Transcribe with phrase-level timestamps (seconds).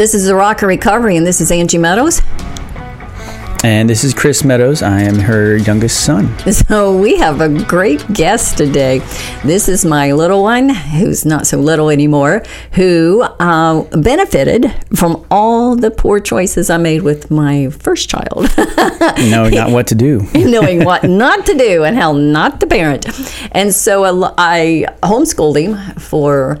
[0.00, 2.22] This is the Rock of Recovery, and this is Angie Meadows.
[3.62, 4.80] And this is Chris Meadows.
[4.80, 6.34] I am her youngest son.
[6.50, 9.00] So we have a great guest today.
[9.44, 12.42] This is my little one, who's not so little anymore,
[12.72, 18.48] who uh, benefited from all the poor choices I made with my first child.
[19.18, 20.26] Knowing not what to do.
[20.34, 23.04] Knowing what not to do and how not to parent.
[23.52, 26.58] And so I homeschooled him for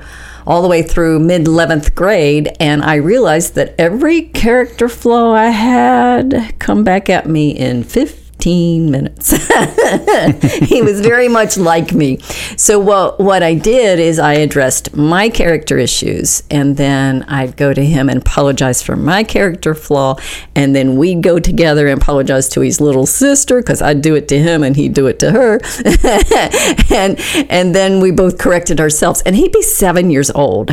[0.50, 5.50] all the way through mid 11th grade, and I realized that every character flaw I
[5.50, 9.30] had come back at me in 15 minutes.
[10.66, 12.18] he was very much like me.
[12.56, 17.72] So what what I did is I addressed my character issues and then I'd go
[17.72, 20.16] to him and apologize for my character flaw
[20.54, 24.28] and then we'd go together and apologize to his little sister cuz I'd do it
[24.28, 25.60] to him and he'd do it to her.
[26.94, 27.18] and
[27.48, 30.70] and then we both corrected ourselves and he'd be 7 years old.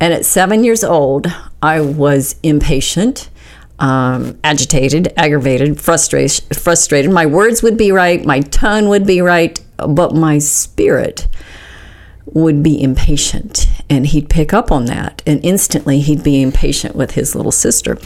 [0.00, 1.32] And at 7 years old,
[1.62, 3.28] I was impatient
[3.78, 7.10] um, agitated, aggravated, frustrated, frustrated.
[7.10, 11.26] My words would be right, my tone would be right, but my spirit
[12.26, 17.10] would be impatient and he'd pick up on that and instantly he'd be impatient with
[17.12, 17.98] his little sister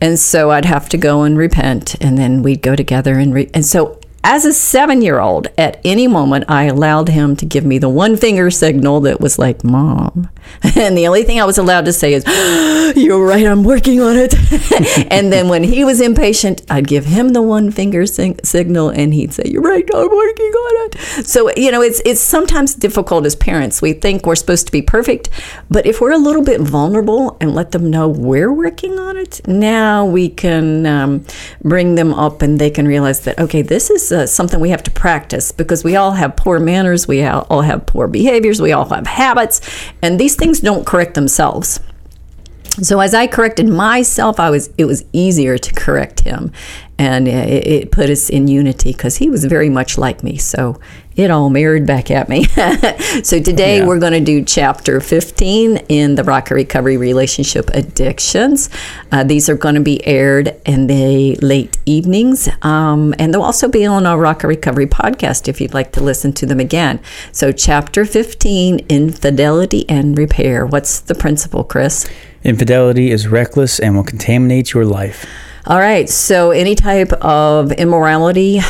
[0.00, 3.50] and so i'd have to go and repent and then we'd go together and re-
[3.54, 7.64] and so as a seven year old, at any moment, I allowed him to give
[7.64, 10.28] me the one finger signal that was like, Mom.
[10.76, 12.24] And the only thing I was allowed to say is,
[12.96, 14.34] You're right, I'm working on it.
[15.10, 19.14] and then when he was impatient, I'd give him the one finger sing- signal and
[19.14, 21.26] he'd say, You're right, I'm working on it.
[21.26, 23.82] So, you know, it's, it's sometimes difficult as parents.
[23.82, 25.30] We think we're supposed to be perfect,
[25.70, 29.40] but if we're a little bit vulnerable and let them know we're working on it,
[29.46, 31.24] now we can um,
[31.62, 34.82] bring them up and they can realize that, okay, this is uh, something we have
[34.84, 38.84] to practice because we all have poor manners, we all have poor behaviors, we all
[38.84, 39.60] have habits,
[40.02, 41.80] and these things don't correct themselves.
[42.80, 46.52] So as I corrected myself, I was it was easier to correct him,
[46.98, 50.38] and it, it put us in unity because he was very much like me.
[50.38, 50.80] So
[51.14, 52.44] it all mirrored back at me.
[53.22, 53.86] so today yeah.
[53.86, 58.70] we're going to do chapter 15 in the Rock Recovery Relationship Addictions.
[59.10, 63.68] Uh, these are going to be aired in the late evenings, um, and they'll also
[63.68, 67.00] be on our Rock Recovery podcast if you'd like to listen to them again.
[67.32, 70.64] So, chapter 15 Infidelity and Repair.
[70.64, 72.08] What's the principle, Chris?
[72.44, 75.26] Infidelity is reckless and will contaminate your life.
[75.66, 76.08] All right.
[76.08, 78.60] So, any type of immorality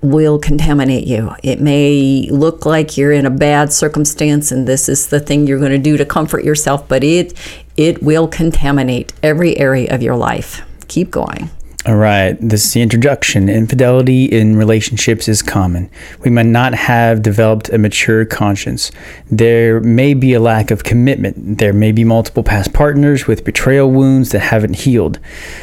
[0.00, 1.30] will contaminate you.
[1.44, 5.60] It may look like you're in a bad circumstance and this is the thing you're
[5.60, 7.34] going to do to comfort yourself, but it
[7.76, 10.62] it will contaminate every area of your life.
[10.88, 11.50] Keep going.
[11.84, 13.48] All right, this is the introduction.
[13.48, 15.90] Infidelity in relationships is common.
[16.20, 18.92] We might not have developed a mature conscience.
[19.32, 21.58] There may be a lack of commitment.
[21.58, 25.18] There may be multiple past partners with betrayal wounds that haven't healed.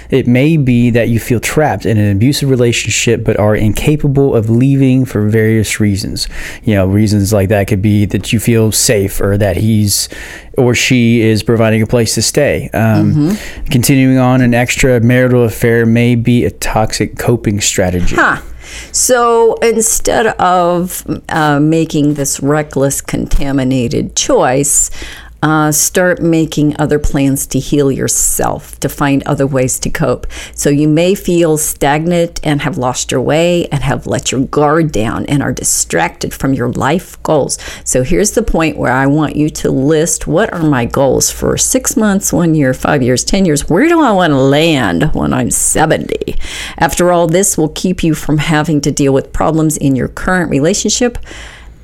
[0.10, 4.50] It may be that you feel trapped in an abusive relationship but are incapable of
[4.50, 6.28] leaving for various reasons.
[6.64, 10.10] You know, reasons like that could be that you feel safe or that he's
[10.60, 12.70] or she is providing a place to stay.
[12.74, 13.66] Um, mm-hmm.
[13.72, 18.16] Continuing on, an extramarital affair may be a toxic coping strategy.
[18.16, 18.42] Huh.
[18.92, 24.92] So instead of uh, making this reckless, contaminated choice,
[25.42, 30.28] uh, start making other plans to heal yourself, to find other ways to cope.
[30.54, 34.92] So you may feel stagnant and have lost your way and have let your guard
[34.92, 37.58] down and are distracted from your life goals.
[37.84, 41.58] So here's the point where I want you to list what are my goals for
[41.58, 43.70] six months, one year, five years, 10 years?
[43.70, 46.36] Where do I want to land when I'm 70?
[46.78, 50.50] After all, this will keep you from having to deal with problems in your current
[50.50, 51.18] relationship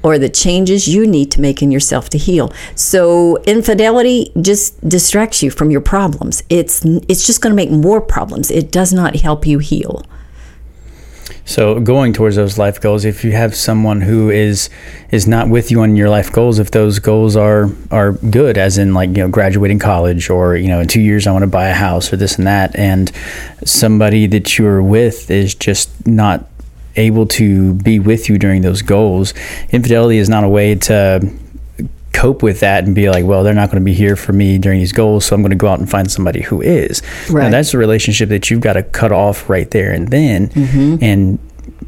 [0.05, 2.53] or the changes you need to make in yourself to heal.
[2.75, 6.43] So infidelity just distracts you from your problems.
[6.47, 8.51] It's it's just going to make more problems.
[8.51, 10.03] It does not help you heal.
[11.47, 14.69] So going towards those life goals, if you have someone who is
[15.09, 18.77] is not with you on your life goals, if those goals are are good, as
[18.77, 21.47] in like you know graduating college, or you know in two years I want to
[21.47, 23.11] buy a house or this and that, and
[23.63, 26.47] somebody that you're with is just not
[26.95, 29.33] able to be with you during those goals.
[29.69, 31.31] Infidelity is not a way to
[32.13, 34.57] cope with that and be like, well, they're not going to be here for me
[34.57, 37.01] during these goals, so I'm going to go out and find somebody who is.
[37.29, 37.51] Right.
[37.51, 41.03] that's a relationship that you've got to cut off right there and then, mm-hmm.
[41.03, 41.39] and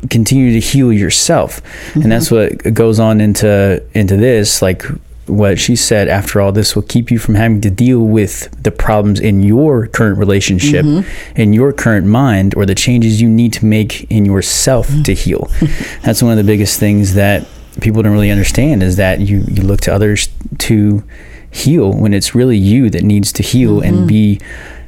[0.09, 1.61] continue to heal yourself.
[1.63, 2.01] Mm-hmm.
[2.01, 4.61] And that's what goes on into into this.
[4.61, 4.83] Like
[5.27, 8.71] what she said after all this will keep you from having to deal with the
[8.71, 11.39] problems in your current relationship mm-hmm.
[11.39, 15.03] in your current mind or the changes you need to make in yourself mm-hmm.
[15.03, 15.49] to heal
[16.03, 17.45] that's one of the biggest things that
[17.81, 21.03] people don't really understand is that you, you look to others to
[21.49, 23.99] heal when it's really you that needs to heal mm-hmm.
[23.99, 24.39] and be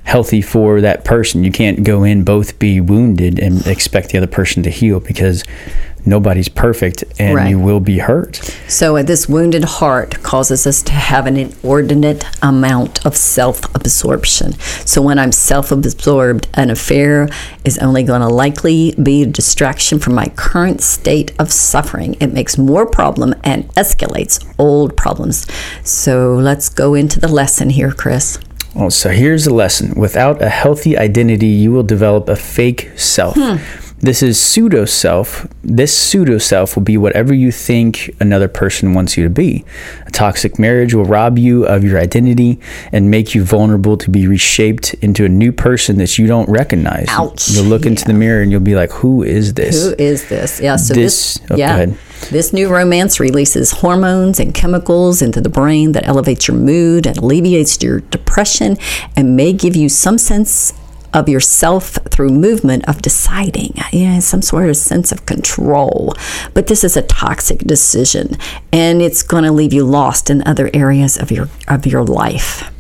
[0.04, 1.44] healthy for that person.
[1.44, 5.44] You can't go in both be wounded and expect the other person to heal because
[6.06, 7.50] nobody's perfect and Right.
[7.50, 8.40] you will be hurt.
[8.68, 14.56] So, uh, this wounded heart causes us to have an inordinate amount of self absorption.
[14.86, 17.30] So, when I'm self absorbed, an affair
[17.66, 22.16] is only going to likely be a distraction from my current state of suffering.
[22.20, 25.48] It makes more problem and escalates old problems.
[25.84, 28.40] So, let's go into the lesson here, Chris.
[28.76, 29.94] Well, so here's the lesson.
[29.96, 33.36] Without a healthy identity, you will develop a fake self.
[34.02, 35.46] This is pseudo self.
[35.62, 39.66] This pseudo self will be whatever you think another person wants you to be.
[40.08, 42.62] A toxic marriage will rob you of your identity
[42.94, 47.08] and make you vulnerable to be reshaped into a new person that you don't recognize.
[47.10, 47.50] Ouch.
[47.50, 50.62] You'll look into the mirror and you'll be like, "Who is this?" Who is this?
[50.62, 51.96] Yeah, so This- this, oh, go yeah, ahead.
[52.32, 57.18] this new romance releases hormones and chemicals into the brain that elevates your mood and
[57.18, 58.78] alleviates your depression
[59.18, 60.72] and may give you some sense
[61.14, 66.14] of yourself through movement of deciding, yeah, some sort of sense of control.
[66.54, 68.38] But this is a toxic decision,
[68.72, 72.72] and it's going to leave you lost in other areas of your of your life.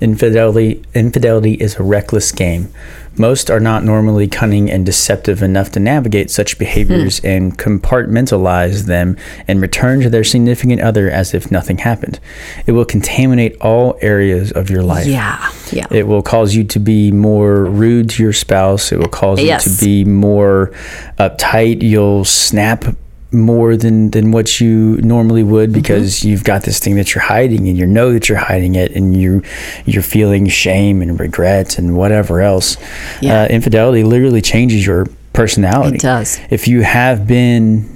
[0.00, 2.72] Infidelity infidelity is a reckless game.
[3.16, 7.26] Most are not normally cunning and deceptive enough to navigate such behaviors Hmm.
[7.26, 9.16] and compartmentalize them
[9.48, 12.18] and return to their significant other as if nothing happened.
[12.66, 15.06] It will contaminate all areas of your life.
[15.06, 15.38] Yeah,
[15.72, 15.86] yeah.
[15.90, 18.92] It will cause you to be more rude to your spouse.
[18.92, 19.66] It will cause Yes.
[19.66, 20.70] you to be more
[21.18, 21.82] uptight.
[21.82, 22.84] You'll snap
[23.32, 25.50] more than than what you normally Mm-hmm.
[25.52, 28.74] would because you've got this thing that you're hiding and you know that you're hiding
[28.74, 29.42] it and you
[29.84, 32.76] you're feeling shame and regret and whatever else.
[33.20, 33.42] Yeah.
[33.42, 35.96] Uh, infidelity literally changes your personality.
[35.96, 36.40] It does.
[36.50, 37.88] If you have been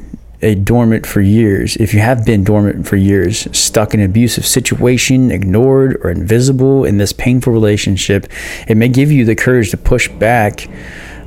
[0.43, 4.45] a dormant for years, if you have been dormant for years, stuck in an abusive
[4.47, 8.27] situation, ignored or invisible in this painful relationship,
[8.69, 10.69] it may give you the courage to push back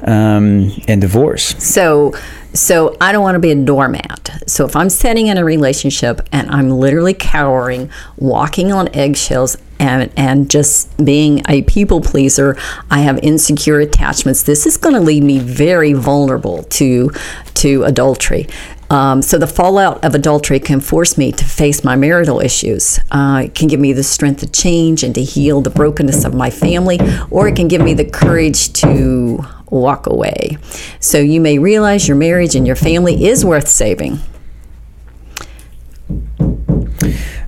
[0.01, 1.55] um, and divorce.
[1.63, 2.13] So,
[2.53, 4.43] so I don't want to be a doormat.
[4.47, 10.11] So if I'm sitting in a relationship and I'm literally cowering, walking on eggshells, and
[10.17, 12.57] and just being a people pleaser,
[12.89, 14.43] I have insecure attachments.
[14.43, 17.11] This is going to leave me very vulnerable to
[17.55, 18.47] to adultery.
[18.89, 22.99] Um, so the fallout of adultery can force me to face my marital issues.
[23.11, 26.33] Uh, it can give me the strength to change and to heal the brokenness of
[26.33, 26.99] my family,
[27.29, 29.39] or it can give me the courage to
[29.69, 30.57] walk away.
[30.99, 34.19] So you may realize your marriage and your family is worth saving.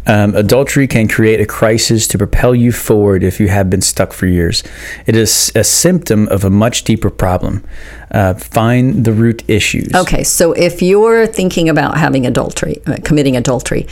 [0.07, 4.13] Um, adultery can create a crisis to propel you forward if you have been stuck
[4.13, 4.63] for years.
[5.05, 7.63] It is a symptom of a much deeper problem.
[8.11, 9.93] Uh, find the root issues.
[9.93, 13.87] Okay, so if you're thinking about having adultery, uh, committing adultery,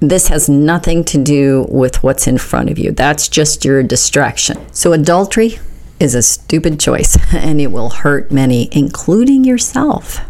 [0.00, 2.92] this has nothing to do with what's in front of you.
[2.92, 4.58] That's just your distraction.
[4.72, 5.58] So adultery
[5.98, 10.20] is a stupid choice and it will hurt many, including yourself.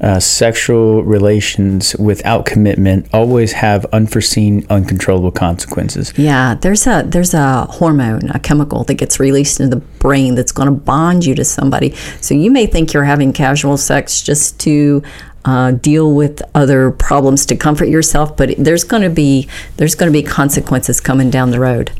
[0.00, 6.12] Uh, sexual relations without commitment always have unforeseen, uncontrollable consequences.
[6.16, 10.52] Yeah, there's a there's a hormone, a chemical that gets released into the brain that's
[10.52, 11.94] going to bond you to somebody.
[12.20, 15.02] So you may think you're having casual sex just to
[15.44, 20.12] uh, deal with other problems to comfort yourself, but there's going to be there's going
[20.12, 21.92] to be consequences coming down the road.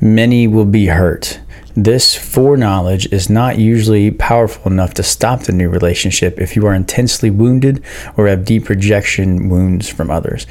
[0.00, 1.40] Many will be hurt.
[1.78, 6.74] This foreknowledge is not usually powerful enough to stop the new relationship if you are
[6.74, 7.84] intensely wounded
[8.16, 10.46] or have deep rejection wounds from others.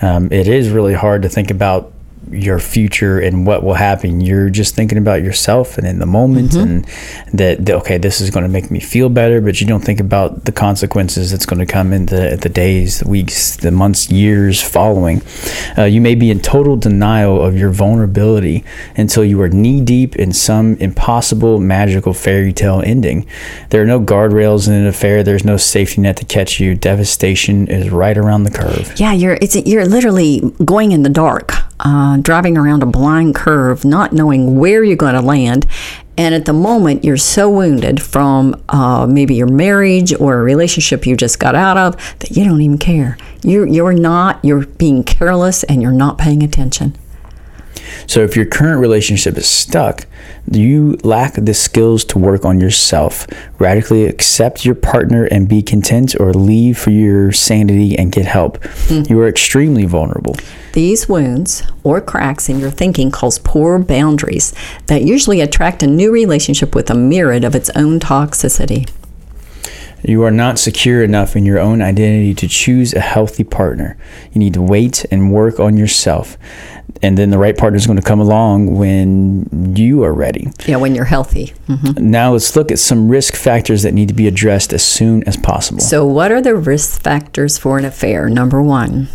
[0.00, 1.92] Um, it is really hard to think about
[2.32, 4.20] your future and what will happen.
[4.20, 6.84] You're just thinking about yourself and in the moment, and
[7.32, 10.00] that, that, okay, this is going to make me feel better, but you don't think
[10.00, 14.10] about the consequences that's going to come in the, the days, the weeks, the months,
[14.10, 15.22] years following.
[15.76, 18.64] Uh, you may be in total denial of your vulnerability
[18.96, 23.26] until you are knee deep in some impossible, magical fairy tale ending.
[23.70, 25.22] There are no guardrails in an affair.
[25.22, 26.74] There's no safety net to catch you.
[26.74, 28.98] Devastation is right around the curve.
[28.98, 33.84] Yeah, you're it's you're literally going in the dark, uh, driving around a blind curve,
[33.84, 35.66] not knowing where you're going to land.
[36.16, 41.06] And at the moment, you're so wounded from uh, maybe your marriage or a relationship
[41.06, 43.16] you just got out of that you don't even care.
[43.42, 44.44] You're you're not.
[44.44, 46.96] You're being careless and you're not paying attention.
[48.06, 50.06] So if your current relationship is stuck,
[50.50, 53.26] you lack the skills to work on yourself.
[53.58, 58.62] Radically accept your partner and be content or leave for your sanity and get help.
[58.64, 59.02] Hmm.
[59.08, 60.36] You are extremely vulnerable.
[60.72, 64.54] These wounds or cracks in your thinking cause poor boundaries
[64.86, 68.88] that usually attract a new relationship with a myriad of its own toxicity.
[70.04, 73.96] You are not secure enough in your own identity to choose a healthy partner.
[74.32, 76.38] You need to wait and work on yourself.
[77.02, 80.48] And then the right partner is going to come along when you are ready.
[80.66, 81.52] Yeah, when you're healthy.
[81.68, 81.98] Mhm.
[81.98, 85.36] Now let's look at some risk factors that need to be addressed as soon as
[85.36, 85.80] possible.
[85.80, 88.28] So, what are the risk factors for an affair?
[88.28, 89.08] Number one.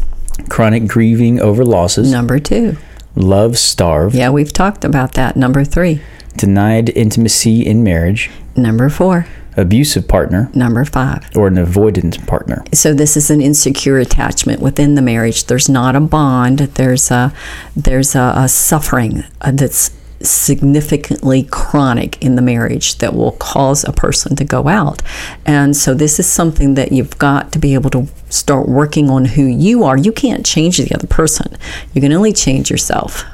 [0.50, 2.78] Chronic grieving over losses, Number two.
[3.16, 5.36] love starved, Yeah, we've talked about that.
[5.38, 6.02] Number three.
[6.38, 9.26] denied intimacy in marriage, Number four.
[9.58, 11.30] Abusive partner, Number five.
[11.36, 12.64] or an avoidant partner.
[12.74, 15.46] So this is an insecure attachment within the marriage.
[15.46, 16.60] There's not a bond.
[16.60, 17.34] There's a
[17.76, 19.92] there's a, a suffering that's
[20.22, 25.02] significantly chronic in the marriage that will cause a person to go out.
[25.46, 29.26] And so this is something that you've got to be able to start working on
[29.26, 29.98] who you are.
[29.98, 31.58] You can't change the other person.
[31.94, 33.26] You can only change yourself.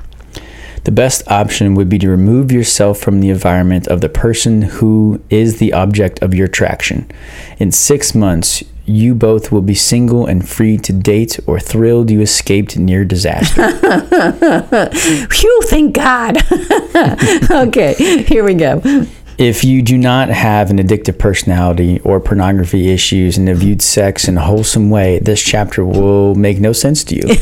[0.90, 5.22] The best option would be to remove yourself from the environment of the person who
[5.30, 7.08] is the object of your attraction.
[7.60, 12.22] In six months, you both will be single and free to date or thrilled you
[12.22, 13.70] escaped near disaster.
[15.30, 16.38] Phew, thank God.
[17.52, 18.82] okay, here we go.
[19.40, 24.28] If you do not have an addictive personality or pornography issues and have viewed sex
[24.28, 27.22] in a wholesome way, this chapter will make no sense to you.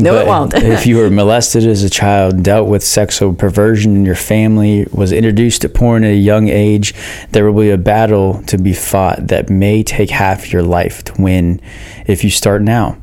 [0.00, 0.54] No, it won't.
[0.54, 5.12] if you were molested as a child, dealt with sexual perversion in your family, was
[5.12, 6.94] introduced to porn at a young age,
[7.30, 11.22] there will be a battle to be fought that may take half your life to
[11.22, 11.60] win
[12.06, 12.98] if you start now.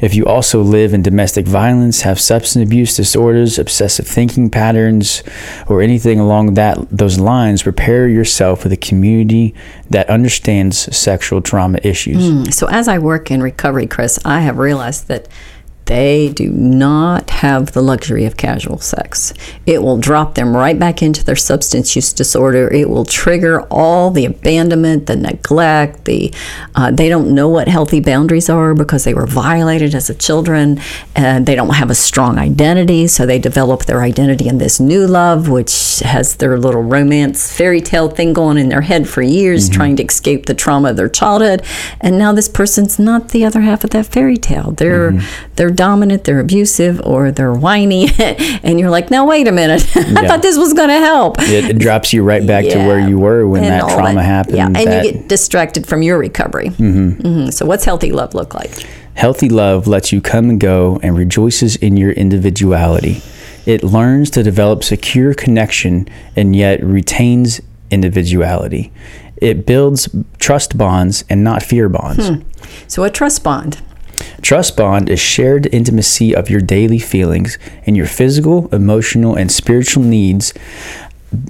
[0.00, 5.22] If you also live in domestic violence, have substance abuse disorders, obsessive thinking patterns,
[5.68, 9.54] or anything along that those lines, prepare yourself with a community
[9.90, 12.28] that understands sexual trauma issues.
[12.28, 15.28] Hmm, so, as I work in recovery, Chris, I have realized that
[15.90, 19.34] they do not have the luxury of casual sex.
[19.66, 22.72] It will drop them right back into their substance use disorder.
[22.72, 26.04] It will trigger all the abandonment, the neglect.
[26.04, 26.32] The
[26.76, 30.80] uh, they don't know what healthy boundaries are because they were violated as a children,
[31.16, 33.08] and they don't have a strong identity.
[33.08, 37.80] So they develop their identity in this new love, which has their little romance fairy
[37.80, 41.08] tale thing going in their head for years, trying to escape the trauma of their
[41.08, 41.64] childhood.
[42.00, 44.70] And now this person's not the other half of that fairy tale.
[44.70, 45.20] They're
[45.56, 48.08] they're dominant, they're abusive, or they're whiny,
[48.62, 50.28] and you're like, now wait a minute, I Yeah.
[50.28, 51.36] thought this was going to help.
[51.40, 54.56] It, it drops you right back to where you were when And that trauma happened.
[54.58, 56.68] Yeah, and that you get distracted from your recovery.
[56.68, 57.48] Mm-hmm.
[57.50, 58.70] So, what's healthy love look like?
[59.14, 63.22] Healthy love lets you come and go and rejoices in your individuality.
[63.66, 67.60] It learns to develop secure connection and yet retains
[67.90, 68.92] individuality.
[69.36, 70.08] It builds
[70.38, 72.30] trust bonds and not fear bonds.
[72.86, 73.80] So, a trust bond.
[74.42, 80.02] Trust bond is shared intimacy of your daily feelings and your physical, emotional, and spiritual
[80.02, 80.52] needs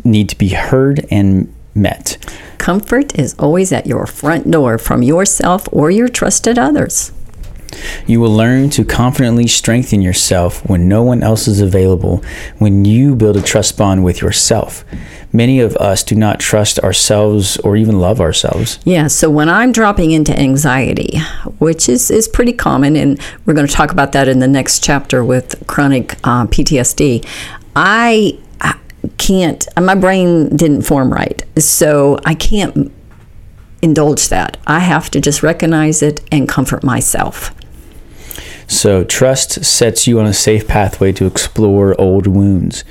[0.05, 2.17] need to be heard and met.
[2.59, 7.13] Comfort is always at your front door from yourself or your trusted others.
[8.07, 12.25] You will learn to confidently strengthen yourself when no one else is available,
[12.59, 14.85] when you build a trust bond with yourself.
[15.33, 18.81] Many of us do not trust ourselves or even love ourselves.
[18.85, 21.19] Yeah, so when I'm dropping into anxiety,
[21.59, 24.83] which is, is pretty common, and we're going to talk about that in the next
[24.83, 27.25] chapter with chronic uh, PTSD,
[27.77, 28.39] I
[29.19, 31.43] can't, my brain didn't form right.
[31.59, 32.93] So I can't
[33.83, 34.57] indulge that.
[34.67, 37.55] I have to just recognize it and comfort myself.
[38.71, 42.85] So, trust sets you on a safe pathway to explore old wounds.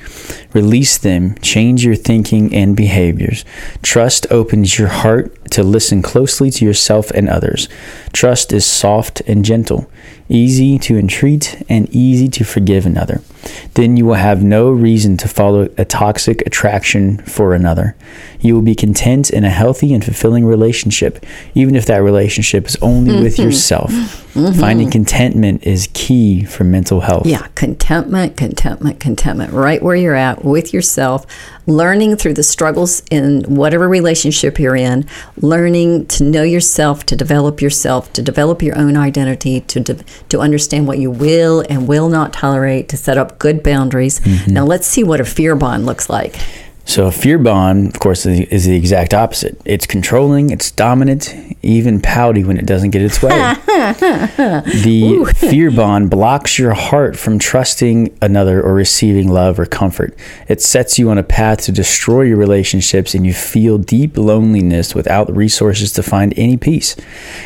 [0.54, 3.46] Release them, change your thinking and behaviors.
[3.82, 7.70] Trust opens your heart to listen closely to yourself and others.
[8.12, 9.90] Trust is soft and gentle,
[10.28, 13.22] easy to entreat, and easy to forgive another.
[13.74, 17.96] Then you will have no reason to follow a toxic attraction for another.
[18.40, 22.78] You will be content in a healthy and fulfilling relationship, even if that relationship is
[22.82, 23.44] only with mm-hmm.
[23.44, 23.92] yourself.
[24.34, 24.60] Mm-hmm.
[24.60, 27.26] Finding contentment is key for mental health.
[27.26, 31.26] Yeah, contentment, contentment, contentment, right where you're at with yourself,
[31.66, 35.06] learning through the struggles in whatever relationship you're in,
[35.38, 40.40] learning to know yourself, to develop yourself, to develop your own identity, to de- to
[40.40, 44.22] understand what you will and will not tolerate, to set up good boundaries.
[44.22, 44.54] Mm-hmm.
[44.54, 46.36] Now let's see what a fear bond looks like.
[46.90, 49.62] So, a fear bond, of course, is the exact opposite.
[49.64, 53.30] It's controlling, it's dominant, even pouty when it doesn't get its way.
[53.30, 60.18] the fear bond blocks your heart from trusting another or receiving love or comfort.
[60.48, 64.96] It sets you on a path to destroy your relationships and you feel deep loneliness
[64.96, 66.96] without resources to find any peace.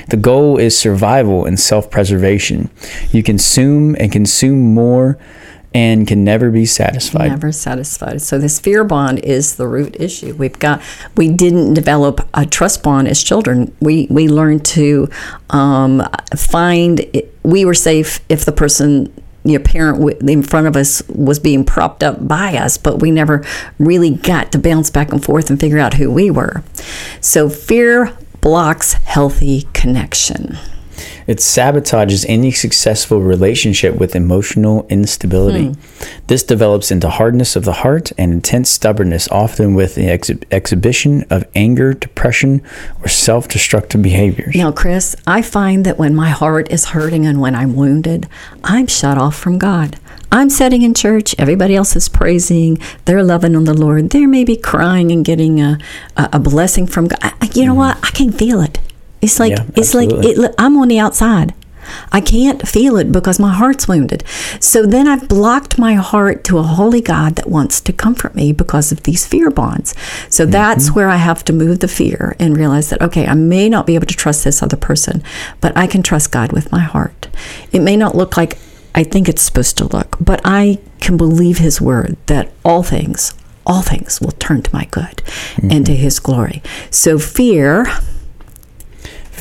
[0.07, 2.69] The goal is survival and self preservation.
[3.11, 5.19] You consume and consume more
[5.73, 7.29] and can never be satisfied.
[7.29, 8.21] Never satisfied.
[8.21, 10.35] So this fear bond is the root issue.
[10.35, 10.81] We've got
[11.15, 13.75] we didn't develop a trust bond as children.
[13.79, 15.09] We we learned to
[15.49, 17.05] um, find
[17.43, 19.11] we were safe if the person
[19.45, 23.43] your parent in front of us was being propped up by us, but we never
[23.77, 26.63] really got to bounce back and forth and figure out who we were.
[27.19, 30.57] So fear blocks healthy connection.
[31.27, 35.69] It sabotages any successful relationship with emotional instability.
[35.69, 36.17] Hmm.
[36.27, 41.23] This develops into hardness of the heart and intense stubbornness, often with the ex- exhibition
[41.29, 42.61] of anger, depression,
[43.01, 44.55] or self destructive behaviors.
[44.55, 48.27] Now, Chris, I find that when my heart is hurting and when I'm wounded,
[48.63, 49.99] I'm shut off from God.
[50.31, 54.09] I'm sitting in church, everybody else is praising, they're loving on the Lord.
[54.09, 55.77] They're maybe crying and getting a,
[56.17, 57.19] a, a blessing from God.
[57.21, 57.97] I, you know mm what?
[58.03, 58.79] I can feel it.
[59.23, 61.53] It's like yeah, it's like it, I'm on the outside.
[62.11, 64.23] I can't feel it because my heart's wounded.
[64.59, 68.53] So then I've blocked my heart to a holy God that wants to comfort me
[68.53, 69.93] because of these fear bonds.
[70.29, 70.51] So mm-hmm.
[70.51, 73.85] that's where I have to move the fear and realize that, okay, I may not
[73.85, 75.23] be able to trust this other person,
[75.61, 77.27] but I can trust God with my heart.
[77.71, 78.57] It may not look like
[78.95, 83.33] I think it's supposed to look, but I can believe His word that all things,
[83.65, 85.71] all things will turn to my good mm-hmm.
[85.71, 86.61] and to His glory.
[86.91, 87.87] So fear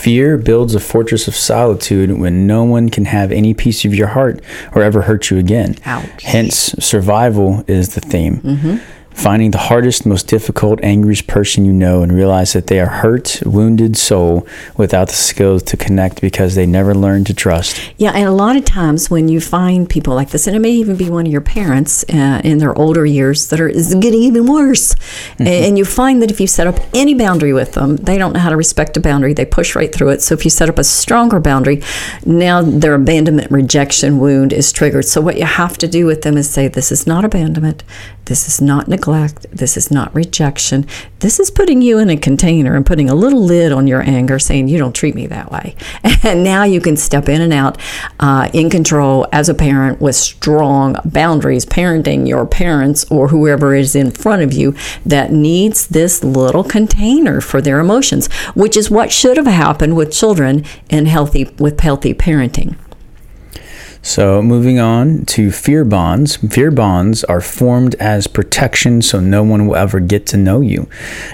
[0.02, 4.08] Fear builds a fortress of solitude when no one can have any piece of your
[4.08, 4.42] heart
[4.74, 5.76] or ever hurt you again.
[5.84, 6.24] Ouch.
[6.24, 8.40] Hence, survival is the theme.
[8.40, 8.76] Mm-hmm
[9.14, 13.42] finding the hardest, most difficult, angriest person you know and realize that they are hurt,
[13.44, 17.92] wounded soul without the skills to connect because they never learned to trust.
[17.98, 20.72] Yeah, and a lot of times when you find people like this, and it may
[20.72, 24.22] even be one of your parents uh, in their older years that are is getting
[24.22, 25.46] even worse, mm-hmm.
[25.46, 28.40] and you find that if you set up any boundary with them, they don't know
[28.40, 29.34] how to respect a boundary.
[29.34, 30.22] They push right through it.
[30.22, 31.82] So if you set up a stronger boundary,
[32.24, 35.04] now their abandonment rejection wound is triggered.
[35.04, 37.82] So what you have to do with them is say, "This is not abandonment.
[38.24, 39.01] This is not neglect.
[39.06, 40.86] This is not rejection.
[41.18, 44.38] This is putting you in a container and putting a little lid on your anger,
[44.38, 45.76] saying, You don't treat me that way.
[46.24, 47.80] And now you can step in and out
[48.20, 53.96] uh, in control as a parent with strong boundaries, parenting your parents or whoever is
[53.96, 59.10] in front of you that needs this little container for their emotions, which is what
[59.10, 62.76] should have happened with children in healthy with healthy parenting.
[64.04, 66.34] So, moving on to fear bonds.
[66.36, 70.88] Fear bonds are formed as protection so no one will ever get to know you.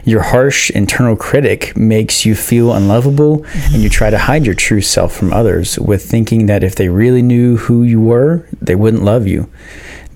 [0.05, 4.83] Your harsh internal critic makes you feel unlovable, and you try to hide your true
[4.83, 9.03] self from others with thinking that if they really knew who you were, they wouldn't
[9.03, 9.49] love you.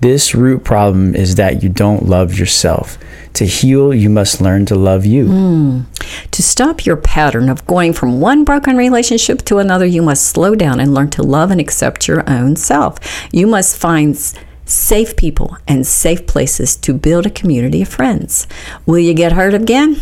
[0.03, 2.97] This root problem is that you don't love yourself.
[3.35, 5.27] To heal, you must learn to love you.
[5.27, 6.29] Mm.
[6.29, 10.55] To stop your pattern of going from one broken relationship to another, you must slow
[10.55, 12.99] down and learn to love and accept your own self.
[13.31, 14.17] You must find
[14.65, 18.45] safe people and safe places to build a community of friends.
[18.85, 20.01] Will you get hurt again?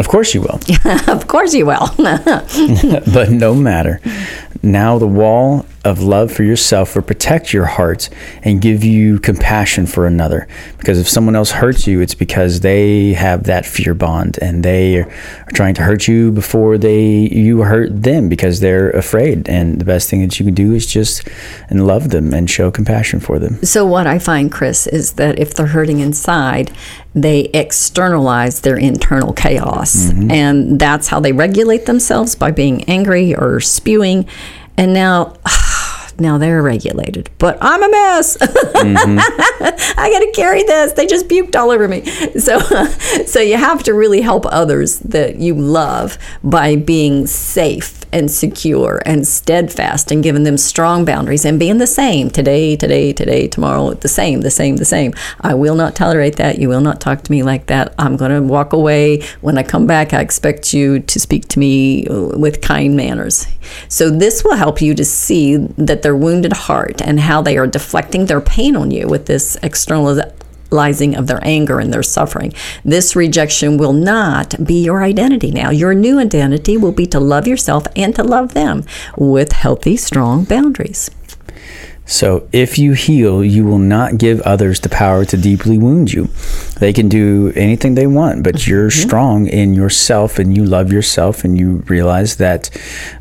[0.00, 0.58] Of course you will.
[1.06, 1.86] of course you will.
[1.96, 4.00] but no matter.
[4.64, 8.08] Now the wall of love for yourself will protect your heart
[8.42, 10.48] and give you compassion for another.
[10.78, 14.98] Because if someone else hurts you, it's because they have that fear bond and they
[14.98, 19.48] are trying to hurt you before they you hurt them because they're afraid.
[19.48, 21.26] And the best thing that you can do is just
[21.70, 23.62] and love them and show compassion for them.
[23.64, 26.72] So what I find, Chris, is that if they're hurting inside,
[27.14, 29.96] they externalize their internal chaos.
[29.96, 30.30] Mm-hmm.
[30.30, 34.26] And that's how they regulate themselves by being angry or spewing.
[34.76, 35.34] And now,
[36.18, 37.30] now they're regulated.
[37.38, 38.36] But I'm a mess.
[38.36, 39.18] Mm-hmm.
[39.98, 40.92] I got to carry this.
[40.92, 42.04] They just puked all over me.
[42.38, 42.58] So,
[43.26, 49.02] so you have to really help others that you love by being safe and secure
[49.04, 53.92] and steadfast and giving them strong boundaries and being the same today, today, today, tomorrow,
[53.92, 55.12] the same, the same, the same.
[55.42, 56.58] I will not tolerate that.
[56.58, 57.94] You will not talk to me like that.
[57.98, 59.22] I'm going to walk away.
[59.42, 63.46] When I come back, I expect you to speak to me uh, with kind manners.
[63.88, 67.66] So, this will help you to see that their wounded heart and how they are
[67.66, 70.18] deflecting their pain on you with this external
[70.70, 72.52] of their anger and their suffering.
[72.84, 75.70] This rejection will not be your identity now.
[75.70, 78.84] Your new identity will be to love yourself and to love them
[79.16, 81.10] with healthy, strong boundaries.
[82.08, 86.28] So, if you heal, you will not give others the power to deeply wound you.
[86.78, 88.70] They can do anything they want, but mm-hmm.
[88.70, 92.70] you're strong in yourself and you love yourself and you realize that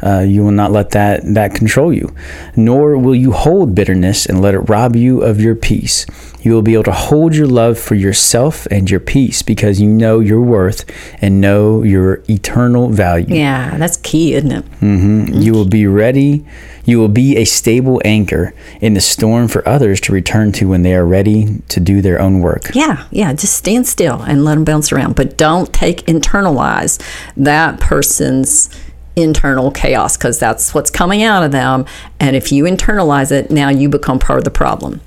[0.03, 2.13] uh, you will not let that, that control you.
[2.55, 6.05] Nor will you hold bitterness and let it rob you of your peace.
[6.45, 9.89] You will be able to hold your love for yourself and your peace because you
[9.89, 10.85] know your worth
[11.19, 13.35] and know your eternal value.
[13.35, 14.63] Yeah, that's key, isn't it?
[14.79, 16.45] hmm You will be ready.
[16.85, 20.83] You will be a stable anchor in the storm for others to return to when
[20.83, 22.75] they are ready to do their own work.
[22.75, 25.15] Yeah, yeah, just stand still and let them bounce around.
[25.15, 27.01] But don't take, internalize
[27.37, 28.69] that person's
[29.15, 31.87] internal chaos because that's what's coming out of them.
[32.19, 35.01] And if you internalize it, now you become part of the problem.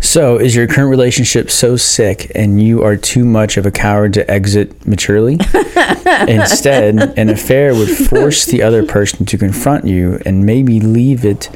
[0.00, 4.14] So, is your current relationship so sick and you are too much of a coward
[4.14, 5.38] to exit maturely?
[6.28, 11.48] Instead, an affair would force the other person to confront you and maybe leave it.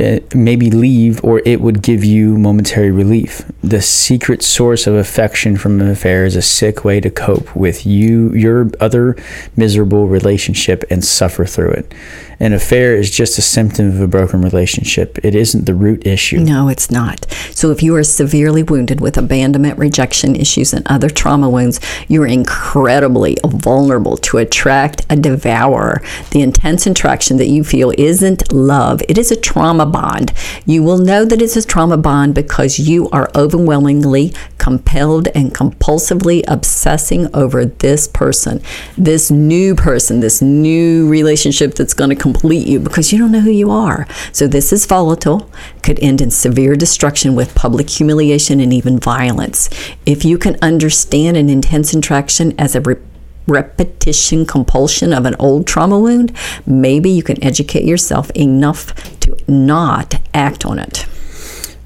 [0.00, 3.42] Uh, Maybe leave, or it would give you momentary relief.
[3.62, 7.84] The secret source of affection from an affair is a sick way to cope with
[7.86, 9.16] you, your other
[9.56, 11.94] miserable relationship, and suffer through it.
[12.42, 15.18] An affair is just a symptom of a broken relationship.
[15.22, 16.38] It isn't the root issue.
[16.38, 17.30] No, it's not.
[17.50, 22.26] So if you are severely wounded with abandonment, rejection issues, and other trauma wounds, you're
[22.26, 26.00] incredibly vulnerable to attract a devourer.
[26.30, 30.32] The intense attraction that you feel isn't love, it is a trauma bond.
[30.64, 36.42] You will know that it's a trauma bond because you are overwhelmingly compelled and compulsively
[36.48, 38.62] obsessing over this person,
[38.96, 43.40] this new person, this new relationship that's going to complete you because you don't know
[43.40, 44.06] who you are.
[44.32, 45.50] So this is volatile,
[45.82, 49.68] could end in severe destruction with public humiliation and even violence.
[50.06, 52.80] If you can understand an intense attraction as a
[53.50, 56.34] repetition compulsion of an old trauma wound,
[56.64, 61.06] maybe you can educate yourself enough to not act on it.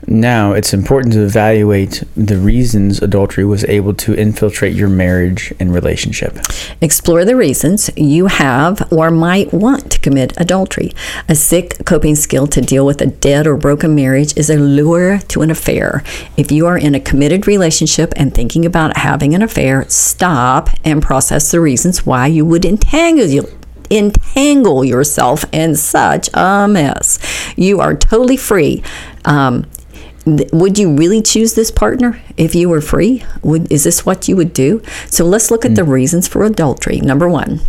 [0.06, 5.72] Now, it's important to evaluate the reasons adultery was able to infiltrate your marriage and
[5.72, 6.38] relationship.
[6.80, 10.92] Explore the reasons you have or might want to commit adultery.
[11.28, 15.18] A sick coping skill to deal with a dead or broken marriage is a lure
[15.28, 16.02] to an affair.
[16.36, 21.02] If you are in a committed relationship and thinking about having an affair, stop and
[21.02, 23.48] process the reasons why you would entangle you
[23.90, 27.18] entangle yourself in such a mess.
[27.56, 28.82] You are totally free.
[29.24, 29.66] Um,
[30.26, 33.24] would you really choose this partner if you were free?
[33.42, 34.82] Would is this what you would do?
[35.10, 35.74] So let's look at hmm.
[35.74, 37.00] the reasons for adultery.
[37.00, 37.60] Number one,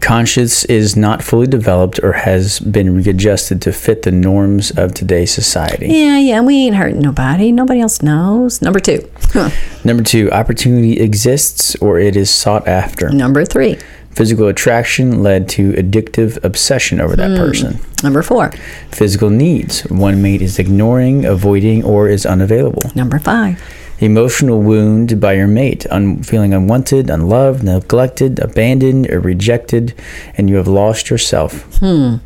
[0.00, 5.32] Conscience is not fully developed or has been readjusted to fit the norms of today's
[5.32, 5.86] society.
[5.88, 7.50] yeah, yeah, we ain't hurting nobody.
[7.50, 8.60] Nobody else knows.
[8.62, 9.50] Number two, Huh.
[9.84, 13.10] Number two, opportunity exists or it is sought after.
[13.10, 13.78] number three,
[14.16, 17.78] Physical attraction led to addictive obsession over that person.
[18.02, 18.50] number four,
[18.90, 22.82] Physical needs, one mate is ignoring, avoiding, or is unavailable.
[22.94, 23.60] number five,
[23.98, 29.94] Emotional wound by your mate, un- feeling unwanted, unloved, neglected, abandoned, or rejected,
[30.36, 31.64] and you have lost yourself.
[31.80, 32.16] Hmm.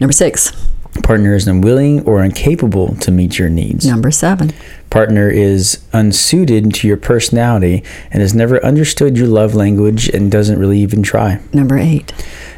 [0.00, 0.52] number six,
[1.02, 3.86] Partner is unwilling or incapable to meet your needs.
[3.86, 4.52] number seven,
[4.90, 10.58] Partner is unsuited to your personality and has never understood your love language and doesn't
[10.58, 11.40] really even try.
[11.52, 12.12] number eight,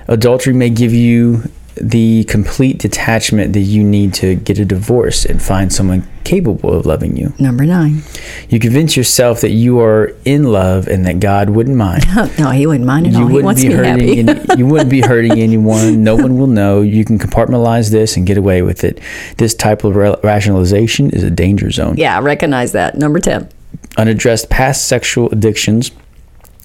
[0.09, 1.43] Adultery may give you
[1.77, 6.85] the complete detachment that you need to get a divorce and find someone capable of
[6.87, 7.33] loving you.
[7.39, 8.03] number nine.
[8.49, 12.05] You convince yourself that you are in love and that God wouldn't mind.
[12.39, 13.23] no, he wouldn't mind at all.
[13.23, 14.17] You He wouldn't wants be me happy.
[14.23, 14.29] hurting.
[14.29, 16.05] Any, you wouldn't be hurting anyone.
[16.05, 16.83] No one will know.
[16.83, 19.01] You can compartmentalize this and get away with it.
[19.39, 21.97] This type of ra- rationalization is a danger zone.
[21.97, 22.97] yeah, I recognize that.
[22.97, 23.49] Number ten.
[23.97, 25.91] Unaddressed past sexual addictions,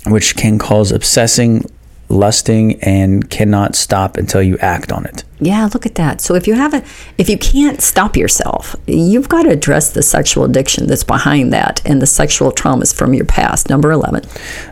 [0.06, 1.64] which can cause obsessing,
[2.10, 5.24] lusting, and cannot stop until you act on it.
[5.40, 6.20] Yeah, look at that.
[6.20, 6.84] So if you haven't,
[7.18, 11.82] if you can't stop yourself, you've got to address the sexual addiction that's behind that
[11.86, 13.70] and the sexual traumas from your past.
[13.70, 14.24] Number 11.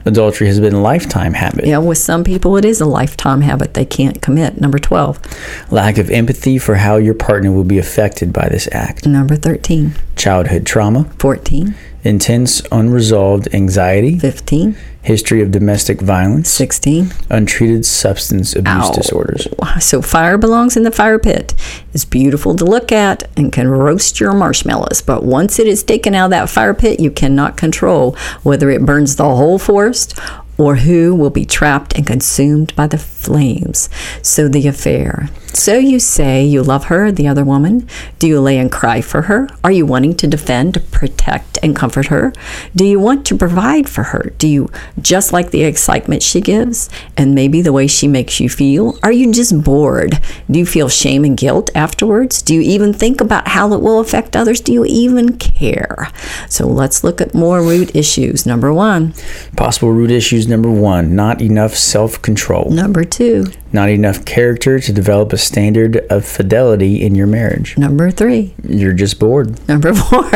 [0.05, 1.65] Adultery has been a lifetime habit.
[1.65, 4.59] Yeah, with some people, it is a lifetime habit they can't commit.
[4.59, 5.71] Number 12.
[5.71, 9.05] Lack of empathy for how your partner will be affected by this act.
[9.05, 9.93] Number 13.
[10.15, 11.03] Childhood trauma.
[11.19, 11.75] 14.
[12.05, 14.19] Intense unresolved anxiety.
[14.19, 14.77] 15.
[15.01, 16.49] History of domestic violence.
[16.49, 17.11] 16.
[17.31, 18.91] Untreated substance abuse Ow.
[18.91, 19.47] disorders.
[19.79, 21.55] So fire belongs in the fire pit.
[21.93, 25.01] It's beautiful to look at and can roast your marshmallows.
[25.01, 28.85] But once it is taken out of that fire pit, you cannot control whether it
[28.85, 30.17] burns the whole forest
[30.59, 33.89] or who will be trapped and consumed by the flames.
[34.21, 35.29] So the affair.
[35.65, 37.87] So you say you love her, the other woman.
[38.19, 39.49] Do you lay and cry for her?
[39.63, 42.33] Are you wanting to defend, protect, and comfort her?
[42.75, 44.31] Do you want to provide for her?
[44.37, 44.69] Do you
[45.01, 48.99] just like the excitement she gives and maybe the way she makes you feel?
[49.01, 50.19] Are you just bored?
[50.51, 52.43] Do you feel shame and guilt afterwards?
[52.43, 54.61] Do you even think about how it will affect others?
[54.61, 56.11] Do you even care?
[56.47, 58.45] So let's look at more root issues.
[58.45, 59.15] Number one.
[59.57, 62.69] Possible root issues number one, not enough self control.
[62.69, 63.47] Number two.
[63.73, 67.77] Not enough character to develop a standard of fidelity in your marriage.
[67.77, 68.53] Number three.
[68.67, 69.65] You're just bored.
[69.69, 70.29] Number four.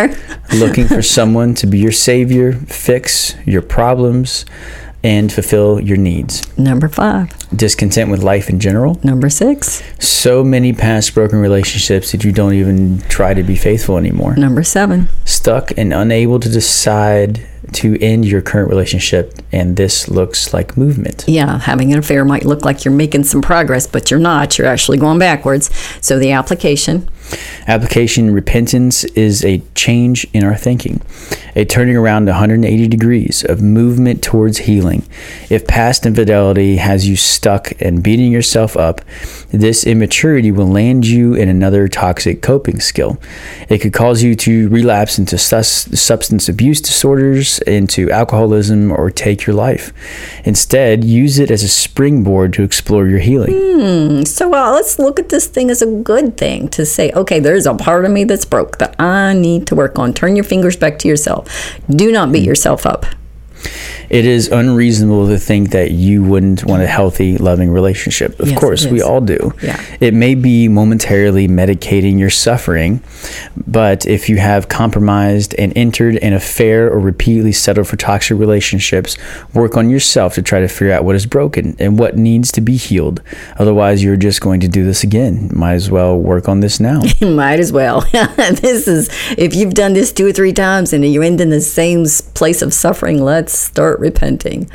[0.57, 4.45] Looking for someone to be your savior, fix your problems,
[5.03, 6.57] and fulfill your needs.
[6.57, 7.33] Number five.
[7.49, 8.97] Discontent with life in general.
[9.03, 9.83] Number six.
[9.99, 14.37] So many past broken relationships that you don't even try to be faithful anymore.
[14.37, 15.09] Number seven.
[15.25, 21.25] Stuck and unable to decide to end your current relationship, and this looks like movement.
[21.27, 24.57] Yeah, having an affair might look like you're making some progress, but you're not.
[24.57, 25.69] You're actually going backwards.
[26.01, 27.09] So the application.
[27.67, 31.01] Application repentance is a change in our thinking,
[31.55, 35.03] a turning around 180 degrees of movement towards healing.
[35.49, 39.01] If past infidelity has you stuck and beating yourself up,
[39.51, 43.17] this immaturity will land you in another toxic coping skill.
[43.67, 49.45] It could cause you to relapse into sus- substance abuse disorders, into alcoholism, or take
[49.45, 49.93] your life.
[50.45, 54.25] Instead, use it as a springboard to explore your healing.
[54.25, 57.65] So uh, let's look at this thing as a good thing to say, okay, there's
[57.65, 60.13] a part of me that's broke that I need to work on.
[60.13, 61.79] Turn your fingers back to yourself.
[61.89, 62.47] Do not beat mm.
[62.47, 63.05] yourself up.
[64.09, 68.39] It is unreasonable to think that you wouldn't want a healthy, loving relationship.
[68.39, 69.53] Of Yes, course, we all do.
[69.61, 69.79] Yeah.
[69.99, 73.01] It may be momentarily medicating your suffering,
[73.67, 79.15] but if you have compromised and entered an affair or repeatedly settled for toxic relationships,
[79.53, 82.61] work on yourself to try to figure out what is broken and what needs to
[82.61, 83.21] be healed.
[83.57, 85.51] Otherwise, you're just going to do this again.
[85.53, 87.01] Might as well work on this now.
[87.21, 88.01] Might as well.
[88.11, 91.61] this is, if you've done this two or three times and you end in the
[91.61, 94.69] same place of suffering, let's start repenting.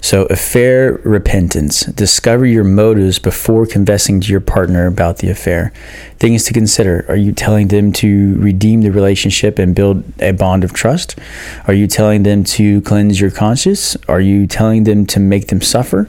[0.00, 1.80] So, affair repentance.
[1.80, 5.72] Discover your motives before confessing to your partner about the affair.
[6.18, 7.04] Things to consider.
[7.08, 11.18] Are you telling them to redeem the relationship and build a bond of trust?
[11.66, 13.96] Are you telling them to cleanse your conscience?
[14.08, 16.08] Are you telling them to make them suffer?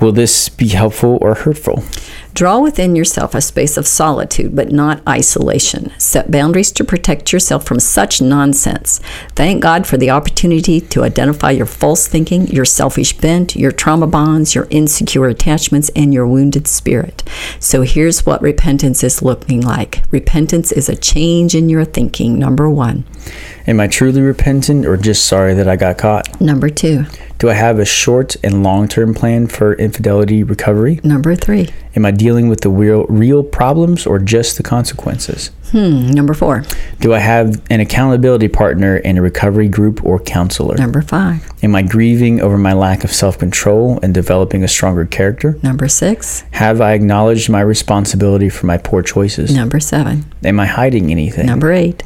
[0.00, 1.82] Will this be helpful or hurtful?
[2.34, 5.92] Draw within yourself a space of solitude, but not isolation.
[5.98, 9.00] Set boundaries to protect yourself from such nonsense.
[9.36, 14.06] Thank God for the opportunity to identify your false thinking, your selfish bent, your trauma
[14.06, 17.22] bonds, your insecure attachments, and your wounded spirit.
[17.60, 22.70] So here's what repentance is looking like repentance is a change in your thinking, number
[22.70, 23.04] one.
[23.66, 26.40] Am I truly repentant or just sorry that I got caught?
[26.40, 27.04] Number two.
[27.38, 31.00] Do I have a short and long term plan for infidelity recovery?
[31.02, 31.70] Number three.
[31.94, 35.50] Am I dealing with the real, real problems or just the consequences?
[35.72, 36.10] Hmm.
[36.10, 36.64] Number four.
[37.00, 40.76] Do I have an accountability partner in a recovery group or counselor?
[40.76, 41.48] Number five.
[41.62, 45.58] Am I grieving over my lack of self control and developing a stronger character?
[45.62, 46.44] Number six.
[46.52, 49.54] Have I acknowledged my responsibility for my poor choices?
[49.54, 50.24] Number seven.
[50.44, 51.46] Am I hiding anything?
[51.46, 52.02] Number eight.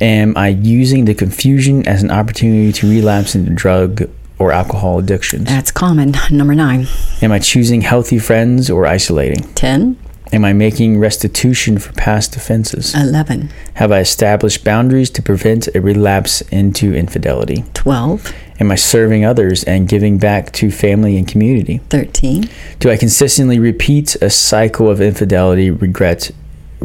[0.00, 5.44] Am I using the confusion as an opportunity to relapse into drug or alcohol addictions?
[5.44, 6.14] That's common.
[6.30, 6.86] Number nine.
[7.22, 9.42] Am I choosing healthy friends or isolating?
[9.54, 9.96] Ten.
[10.32, 12.94] Am I making restitution for past offenses?
[12.94, 13.50] Eleven.
[13.74, 17.64] Have I established boundaries to prevent a relapse into infidelity?
[17.74, 18.34] Twelve.
[18.58, 21.78] Am I serving others and giving back to family and community?
[21.90, 22.48] Thirteen.
[22.80, 26.32] Do I consistently repeat a cycle of infidelity, regret,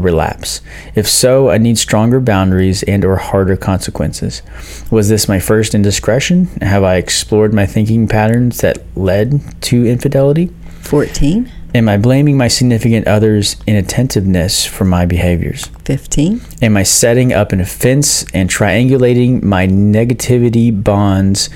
[0.02, 0.62] relapse?
[0.96, 4.42] If so, I need stronger boundaries and or harder consequences.
[4.90, 6.48] Was this my first indiscretion?
[6.62, 10.52] Have I explored my thinking patterns that led to infidelity?
[10.82, 11.52] Fourteen.
[11.74, 15.68] Am I blaming my significant other's inattentiveness for my behaviors?
[15.86, 16.42] Fifteen.
[16.62, 21.50] Am I setting up an offense and triangulating my negativity bonds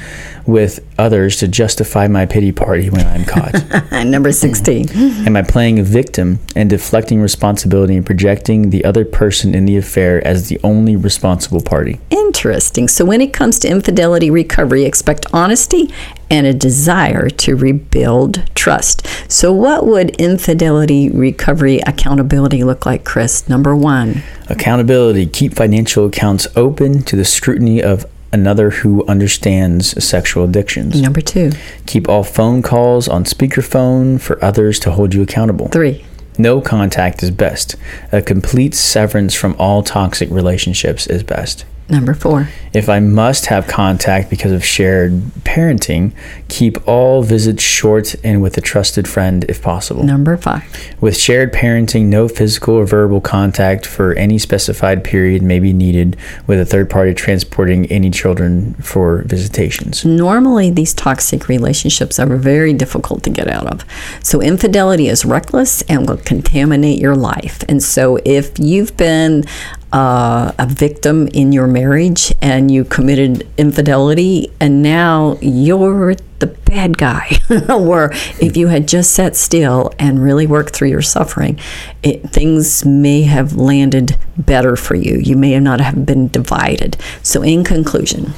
[0.46, 3.92] with others to justify my pity party when I'm caught?
[4.06, 4.88] Number sixteen.
[5.28, 9.76] Am I playing a victim and deflecting responsibility and projecting the other person in the
[9.76, 12.00] affair as the only responsible party?
[12.10, 12.88] Interesting.
[12.88, 15.94] So when it comes to infidelity recovery, expect honesty
[16.30, 19.08] and a desire to rebuild trust.
[19.32, 23.48] So what would infidelity recovery accountability look like, Chris?
[23.48, 24.24] Number one.
[24.50, 25.26] Accountability.
[25.28, 31.02] Keep financial accounts open to the scrutiny of another who understands sexual addictions.
[31.02, 31.52] Number two.
[31.86, 35.70] Keep all phone calls on speakerphone for others to hold you accountable.
[35.70, 36.06] Three.
[36.38, 37.76] No contact is best.
[38.12, 41.66] A complete severance from all toxic relationships is best.
[41.88, 42.50] Number four.
[42.74, 46.14] If I must have contact because of shared parenting,
[46.48, 50.04] keep all visits short and with a trusted friend if possible.
[50.04, 50.64] Number five.
[51.00, 56.18] With shared parenting, no physical or verbal contact for any specified period may be needed,
[56.48, 60.04] with a third party transporting any children for visitations.
[60.04, 63.86] Normally, these toxic relationships are very difficult to get out of.
[64.24, 67.64] So, infidelity is reckless and will contaminate your life.
[67.70, 69.46] And so, if you've been
[69.94, 76.98] uh, a victim in your marriage and you committed infidelity, and now you're the bad
[76.98, 77.38] guy.
[77.70, 81.60] Where if you had just sat still and really worked through your suffering,
[82.04, 85.18] it, things may have landed better for you.
[85.18, 86.98] You may not have been divided.
[87.24, 88.34] So, in conclusion,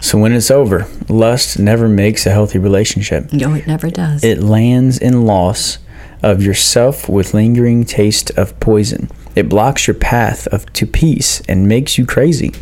[0.00, 3.32] So when it's over, lust never makes a healthy relationship.
[3.32, 4.24] no, it never does.
[4.24, 5.78] It lands in loss
[6.22, 9.08] of yourself with lingering taste of poison.
[9.40, 12.52] It blocks your path of to peace and makes you crazy.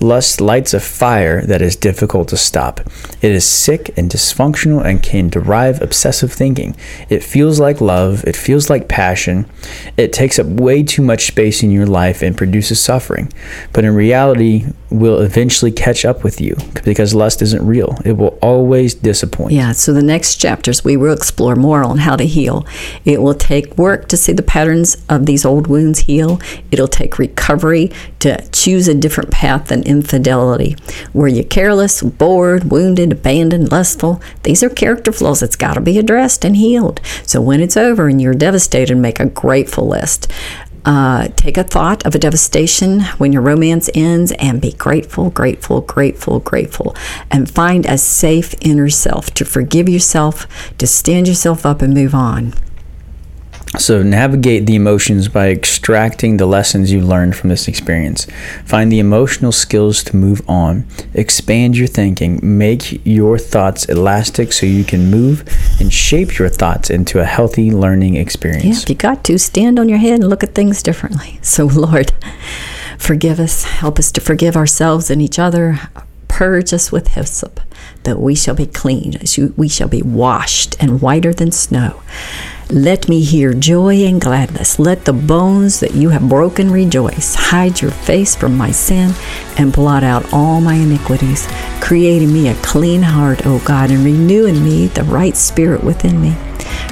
[0.00, 2.78] Lust lights a fire that is difficult to stop.
[3.20, 6.76] It is sick and dysfunctional and can derive obsessive thinking.
[7.08, 9.44] It feels like love, it feels like passion.
[9.96, 13.32] It takes up way too much space in your life and produces suffering.
[13.72, 17.96] But in reality, will eventually catch up with you because lust isn't real.
[18.04, 19.52] It will always disappoint.
[19.52, 22.66] Yeah, so the next chapters we will explore more on how to heal.
[23.04, 26.40] It will take work to see the patterns of these old wounds heal.
[26.70, 30.76] It'll take recovery to choose a different path than infidelity.
[31.14, 34.20] Were you careless, bored, wounded, abandoned, lustful?
[34.42, 37.00] These are character flaws that's got to be addressed and healed.
[37.24, 40.30] So when it's over and you're devastated, make a grateful list.
[40.84, 45.82] Uh, take a thought of a devastation when your romance ends and be grateful, grateful,
[45.82, 46.96] grateful, grateful,
[47.30, 50.46] and find a safe inner self to forgive yourself,
[50.78, 52.54] to stand yourself up and move on.
[53.78, 58.26] So, navigate the emotions by extracting the lessons you learned from this experience.
[58.64, 60.86] Find the emotional skills to move on.
[61.14, 62.40] Expand your thinking.
[62.42, 65.44] Make your thoughts elastic so you can move
[65.78, 68.82] and shape your thoughts into a healthy learning Yeah, experience.
[68.82, 71.38] if you got to, stand on your head and look at things differently.
[71.42, 72.12] So, Lord,
[72.98, 73.64] forgive us.
[73.64, 75.78] Help us to forgive ourselves and each other.
[76.28, 77.60] Purge us with hyssop,
[78.04, 79.18] that we shall be clean,
[79.56, 82.02] we shall be washed and whiter than snow.
[82.70, 84.78] Let me hear joy and gladness.
[84.78, 87.34] Let the bones that you have broken rejoice.
[87.34, 89.12] Hide your face from my sin
[89.58, 91.48] and blot out all my iniquities.
[91.80, 95.82] Create in me a clean heart, O God, and renew in me the right spirit
[95.82, 96.36] within me.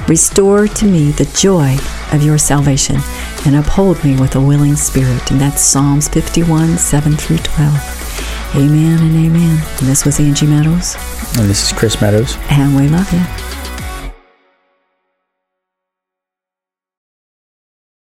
[0.09, 1.77] Restore to me the joy
[2.11, 2.97] of your salvation
[3.45, 5.31] and uphold me with a willing spirit.
[5.31, 7.99] And that's Psalms 51, 7 through 12.
[8.55, 9.57] Amen and amen.
[9.79, 10.95] And this was Angie Meadows,
[11.37, 12.35] And this is Chris Meadows.
[12.49, 13.19] and we love you.